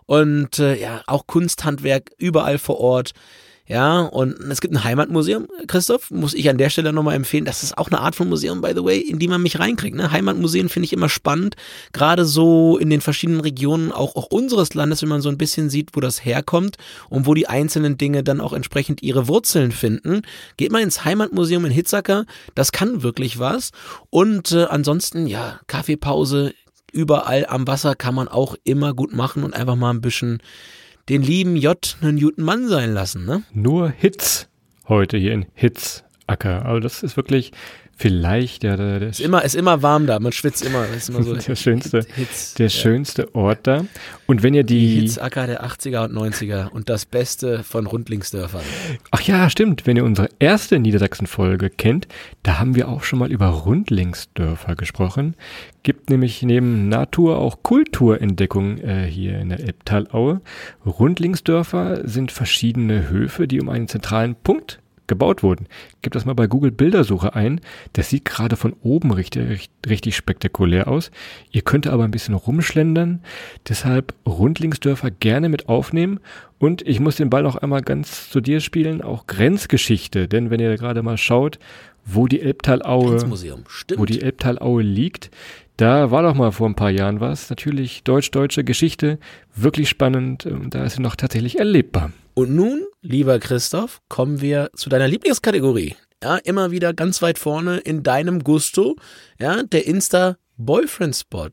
[0.05, 3.13] und äh, ja auch Kunsthandwerk überall vor Ort.
[3.65, 7.45] Ja, und es gibt ein Heimatmuseum, Christoph, muss ich an der Stelle nochmal empfehlen.
[7.45, 9.95] Das ist auch eine Art von Museum, by the way, in die man mich reinkriegt.
[9.95, 10.11] Ne?
[10.11, 11.55] Heimatmuseen finde ich immer spannend,
[11.93, 15.69] gerade so in den verschiedenen Regionen auch, auch unseres Landes, wenn man so ein bisschen
[15.69, 16.75] sieht, wo das herkommt
[17.09, 20.23] und wo die einzelnen Dinge dann auch entsprechend ihre Wurzeln finden.
[20.57, 23.71] Geht mal ins Heimatmuseum in Hitzacker, das kann wirklich was.
[24.09, 26.53] Und äh, ansonsten, ja, Kaffeepause,
[26.91, 30.41] überall am Wasser kann man auch immer gut machen und einfach mal ein bisschen
[31.09, 31.97] den lieben J.
[32.01, 33.43] einen guten Mann sein lassen, ne?
[33.53, 34.49] Nur Hits
[34.87, 36.65] heute hier in Hitzacker.
[36.65, 37.51] Also das ist wirklich
[37.95, 40.85] vielleicht der, der Ist immer, ist immer warm da, man schwitzt immer.
[40.89, 42.69] Ist immer so der schönste, Hits, der ja.
[42.69, 43.85] schönste Ort da.
[44.25, 48.61] Und wenn ihr Die die, Hitzacker der 80er und 90er und das Beste von Rundlingsdörfern.
[49.11, 52.07] ach ja, stimmt, wenn ihr unsere erste Niedersachsen-Folge kennt,
[52.41, 55.35] da haben wir auch schon mal über Rundlingsdörfer gesprochen.
[55.83, 60.41] Gibt nämlich neben Natur auch Kulturentdeckung äh, hier in der Elbtalaue.
[60.85, 65.67] Rundlingsdörfer sind verschiedene Höfe, die um einen zentralen Punkt gebaut wurden.
[66.01, 67.61] Gebt das mal bei Google Bildersuche ein.
[67.93, 71.11] Das sieht gerade von oben richtig, richtig spektakulär aus.
[71.51, 73.21] Ihr könnt aber ein bisschen rumschlendern.
[73.67, 76.19] Deshalb Rundlingsdörfer gerne mit aufnehmen.
[76.59, 80.27] Und ich muss den Ball noch einmal ganz zu dir spielen, auch Grenzgeschichte.
[80.27, 81.59] Denn wenn ihr gerade mal schaut,
[82.05, 83.21] wo die Elbtalaue,
[83.95, 85.31] wo die Elbtalaue liegt,
[85.77, 87.49] da war doch mal vor ein paar Jahren was.
[87.49, 89.19] Natürlich deutsch-deutsche Geschichte,
[89.55, 90.47] wirklich spannend.
[90.69, 92.11] Da ist sie noch tatsächlich erlebbar.
[92.35, 95.95] Und nun, lieber Christoph, kommen wir zu deiner Lieblingskategorie.
[96.23, 98.95] Ja, immer wieder ganz weit vorne in deinem Gusto,
[99.39, 101.49] ja, der Insta Boyfriend Spot.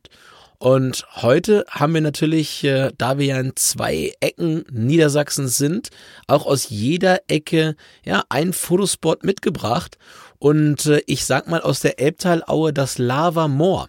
[0.63, 5.89] Und heute haben wir natürlich, äh, da wir ja in zwei Ecken Niedersachsens sind,
[6.27, 9.97] auch aus jeder Ecke ja ein Fotospot mitgebracht.
[10.39, 13.89] Und äh, ich sag mal aus der Elbtalaue das Lava Moor.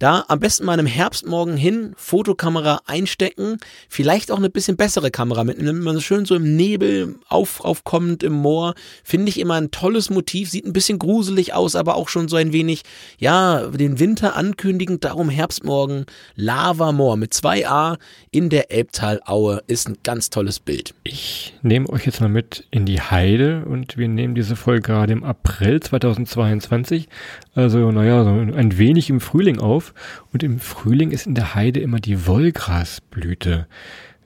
[0.00, 3.58] Da am besten mal im Herbstmorgen hin, Fotokamera einstecken,
[3.90, 8.22] vielleicht auch eine bisschen bessere Kamera mitnehmen, wenn man schön so im Nebel auf, aufkommend
[8.22, 12.08] im Moor, finde ich immer ein tolles Motiv, sieht ein bisschen gruselig aus, aber auch
[12.08, 12.82] schon so ein wenig,
[13.18, 17.98] ja, den Winter ankündigend, darum Herbstmorgen, Lava Moor mit zwei A
[18.30, 20.94] in der Elbtalaue ist ein ganz tolles Bild.
[21.04, 25.12] Ich nehme euch jetzt mal mit in die Heide und wir nehmen diese Folge gerade
[25.12, 27.06] im April 2022,
[27.54, 29.94] also naja, so ein wenig im Frühling auf.
[30.32, 33.66] Und im Frühling ist in der Heide immer die Wollgrasblüte.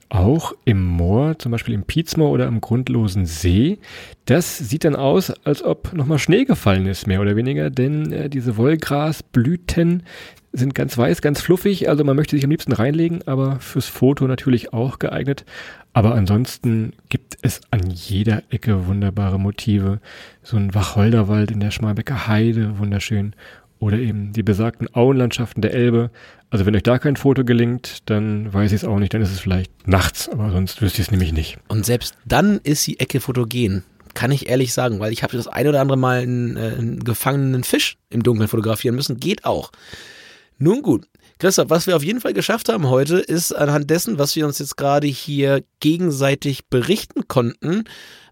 [0.09, 3.79] Auch im Moor, zum Beispiel im Pietzmoor oder im grundlosen See,
[4.25, 8.29] das sieht dann aus, als ob nochmal Schnee gefallen ist, mehr oder weniger, denn äh,
[8.29, 10.03] diese Wollgrasblüten
[10.57, 14.27] sind ganz weiß, ganz fluffig, also man möchte sich am liebsten reinlegen, aber fürs Foto
[14.27, 15.45] natürlich auch geeignet.
[15.93, 19.99] Aber ansonsten gibt es an jeder Ecke wunderbare Motive.
[20.43, 23.35] So ein Wacholderwald in der Schmalbecker Heide, wunderschön
[23.79, 26.09] oder eben die besagten Auenlandschaften der Elbe.
[26.49, 29.31] Also wenn euch da kein Foto gelingt, dann weiß ich es auch nicht, dann ist
[29.31, 31.57] es vielleicht nachts, aber sonst wüsste ich es nämlich nicht.
[31.67, 35.47] Und selbst dann ist die Ecke fotogen, kann ich ehrlich sagen, weil ich habe das
[35.47, 39.71] ein oder andere Mal einen, äh, einen gefangenen Fisch im Dunkeln fotografieren müssen, geht auch.
[40.57, 44.35] Nun gut, Christoph, was wir auf jeden Fall geschafft haben heute, ist anhand dessen, was
[44.37, 47.83] wir uns jetzt gerade hier gegenseitig berichten konnten,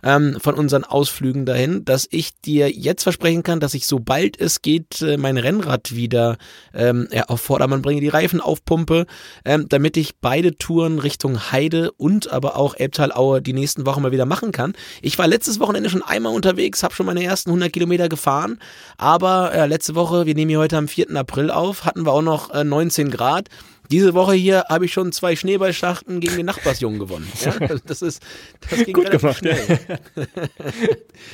[0.04, 4.62] ähm, von unseren Ausflügen dahin, dass ich dir jetzt versprechen kann, dass ich sobald es
[4.62, 6.38] geht äh, mein Rennrad wieder
[6.74, 9.06] ähm, ja, auf Vordermann bringe, die Reifen aufpumpe,
[9.46, 14.12] ähm, damit ich beide Touren Richtung Heide und aber auch Elbtalaue die nächsten Wochen mal
[14.12, 14.74] wieder machen kann.
[15.02, 18.60] Ich war letztes Wochenende schon einmal unterwegs, habe schon meine ersten 100 Kilometer gefahren,
[18.98, 21.16] aber äh, letzte Woche, wir nehmen hier heute am 4.
[21.16, 23.50] April auf, hatten wir auch noch äh, 19 Grad.
[23.92, 27.28] Diese Woche hier habe ich schon zwei Schneeballschlachten gegen den Nachbarsjungen gewonnen.
[27.44, 27.54] Ja,
[27.86, 28.24] das ist
[28.70, 29.80] das ging Gut gemacht, schnell.
[29.88, 29.98] Ja.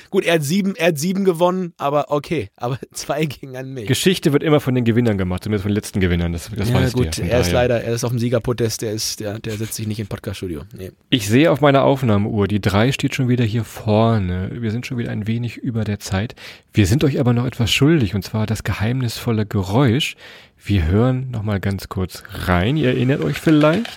[0.10, 3.88] Gut, er hat sieben, er hat sieben gewonnen, aber okay, aber zwei gingen an mich.
[3.88, 6.34] Geschichte wird immer von den Gewinnern gemacht, zumindest von den letzten Gewinnern.
[6.34, 7.26] Das, das ja, weiß gut, ihr.
[7.26, 10.00] er ist leider, er ist auf dem Siegerpodest, der ist, der, der sitzt sich nicht
[10.00, 10.64] im Podcaststudio.
[10.76, 10.92] Nee.
[11.10, 14.52] Ich sehe auf meiner Aufnahmeuhr, die drei steht schon wieder hier vorne.
[14.54, 16.36] Wir sind schon wieder ein wenig über der Zeit.
[16.74, 20.16] Wir sind euch aber noch etwas schuldig, und zwar das geheimnisvolle Geräusch.
[20.64, 22.78] Wir hören noch mal ganz kurz rein.
[22.78, 23.90] Ihr erinnert euch vielleicht.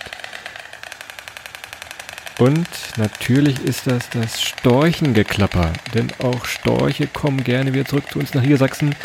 [2.39, 8.33] Und natürlich ist das das Storchengeklapper, denn auch Storche kommen gerne wieder zurück zu uns
[8.33, 8.95] nach Niedersachsen.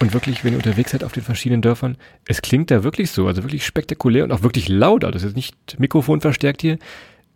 [0.00, 1.96] Und wirklich, wenn ihr unterwegs seid auf den verschiedenen Dörfern,
[2.26, 5.04] es klingt da wirklich so, also wirklich spektakulär und auch wirklich laut.
[5.04, 6.78] Also es ist nicht Mikrofon verstärkt hier.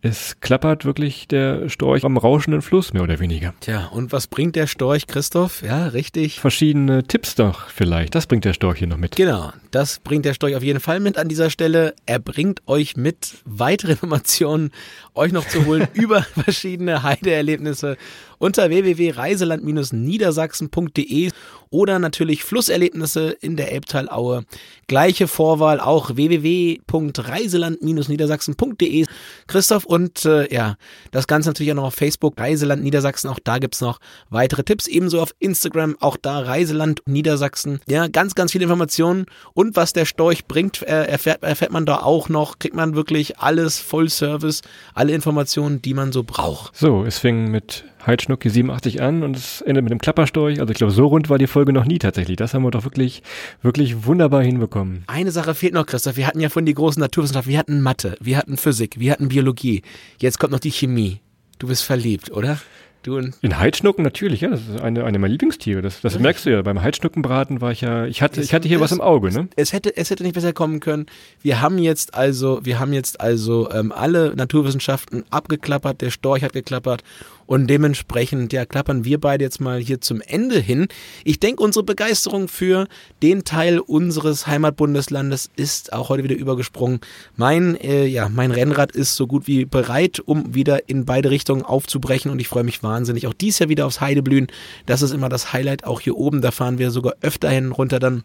[0.03, 3.55] Es klappert wirklich der Storch am rauschenden Fluss, mehr oder weniger.
[3.61, 5.62] Tja, und was bringt der Storch, Christoph?
[5.62, 6.39] Ja, richtig.
[6.41, 8.15] Verschiedene Tipps doch vielleicht.
[8.15, 9.17] Das bringt der Storch hier noch mit.
[9.17, 11.95] Genau, das bringt der Storch auf jeden Fall mit an dieser Stelle.
[12.07, 14.71] Er bringt euch mit, weitere Informationen
[15.15, 17.99] euch noch zu holen über verschiedene Heideerlebnisse
[18.39, 21.31] unter www.reiseland-niedersachsen.de
[21.71, 24.45] oder natürlich Flusserlebnisse in der Elbtalaue.
[24.87, 29.07] Gleiche Vorwahl auch www.reiseland-niedersachsen.de.
[29.47, 30.77] Christoph und äh, ja,
[31.11, 33.99] das Ganze natürlich auch noch auf Facebook, Reiseland Niedersachsen, auch da gibt's noch
[34.31, 37.81] weitere Tipps, ebenso auf Instagram, auch da Reiseland Niedersachsen.
[37.89, 41.96] Ja, ganz, ganz viele Informationen und was der Storch bringt, äh, erfährt, erfährt man da
[41.96, 44.62] auch noch, kriegt man wirklich alles Full Service,
[44.94, 46.76] alle Informationen, die man so braucht.
[46.76, 50.61] So, es fing mit Heidschnucki 87 an und es endet mit dem Klapperstorch.
[50.61, 52.37] Also ich glaube, so rund war die Folge noch nie tatsächlich.
[52.37, 53.22] Das haben wir doch wirklich,
[53.62, 55.05] wirklich wunderbar hinbekommen.
[55.09, 56.16] Eine Sache fehlt noch, Christoph.
[56.16, 57.50] Wir hatten ja von die großen Naturwissenschaften.
[57.50, 59.83] Wir hatten Mathe, wir hatten Physik, wir hatten Biologie.
[60.18, 61.20] Jetzt kommt noch die Chemie.
[61.59, 62.59] Du bist verliebt, oder?
[63.07, 64.51] Du in Heidschnucken natürlich, ja.
[64.51, 65.81] Das ist eine, eine meiner Lieblingstiere.
[65.81, 66.62] Das, das merkst du ja.
[66.62, 69.47] Beim Heidschnuckenbraten war ich ja, ich hatte, ich hatte hier was im Auge, ne?
[69.55, 71.07] Es hätte, es hätte nicht besser kommen können.
[71.40, 76.01] Wir haben jetzt also, wir haben jetzt also ähm, alle Naturwissenschaften abgeklappert.
[76.01, 77.05] Der Storch hat geklappert
[77.47, 80.89] und dementsprechend, ja, klappern wir beide jetzt mal hier zum Ende hin.
[81.25, 82.87] Ich denke, unsere Begeisterung für
[83.23, 87.01] den Teil unseres Heimatbundeslandes ist auch heute wieder übergesprungen.
[87.37, 91.63] Mein, äh, ja, mein Rennrad ist so gut wie bereit, um wieder in beide Richtungen
[91.63, 93.27] aufzubrechen und ich freue mich wahnsinnig.
[93.27, 94.49] Auch dies Jahr wieder aufs Heideblühen.
[94.87, 95.85] Das ist immer das Highlight.
[95.85, 98.25] Auch hier oben, da fahren wir sogar öfter hin runter dann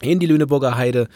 [0.00, 1.08] in die Lüneburger Heide.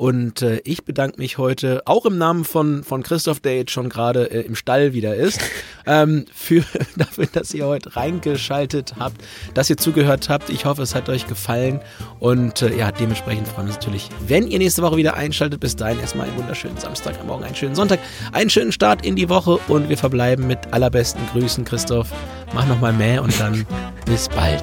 [0.00, 3.90] Und äh, ich bedanke mich heute auch im Namen von, von Christoph, der jetzt schon
[3.90, 5.42] gerade äh, im Stall wieder ist,
[5.86, 6.64] ähm, für,
[6.96, 9.20] dafür, dass ihr heute reingeschaltet habt,
[9.52, 10.48] dass ihr zugehört habt.
[10.48, 11.82] Ich hoffe, es hat euch gefallen.
[12.18, 15.60] Und äh, ja, dementsprechend freuen wir uns natürlich, wenn ihr nächste Woche wieder einschaltet.
[15.60, 18.00] Bis dahin erstmal einen wunderschönen Samstag, am Morgen einen schönen Sonntag,
[18.32, 22.08] einen schönen Start in die Woche und wir verbleiben mit allerbesten Grüßen, Christoph.
[22.54, 23.66] Mach nochmal mehr und dann
[24.06, 24.62] bis bald.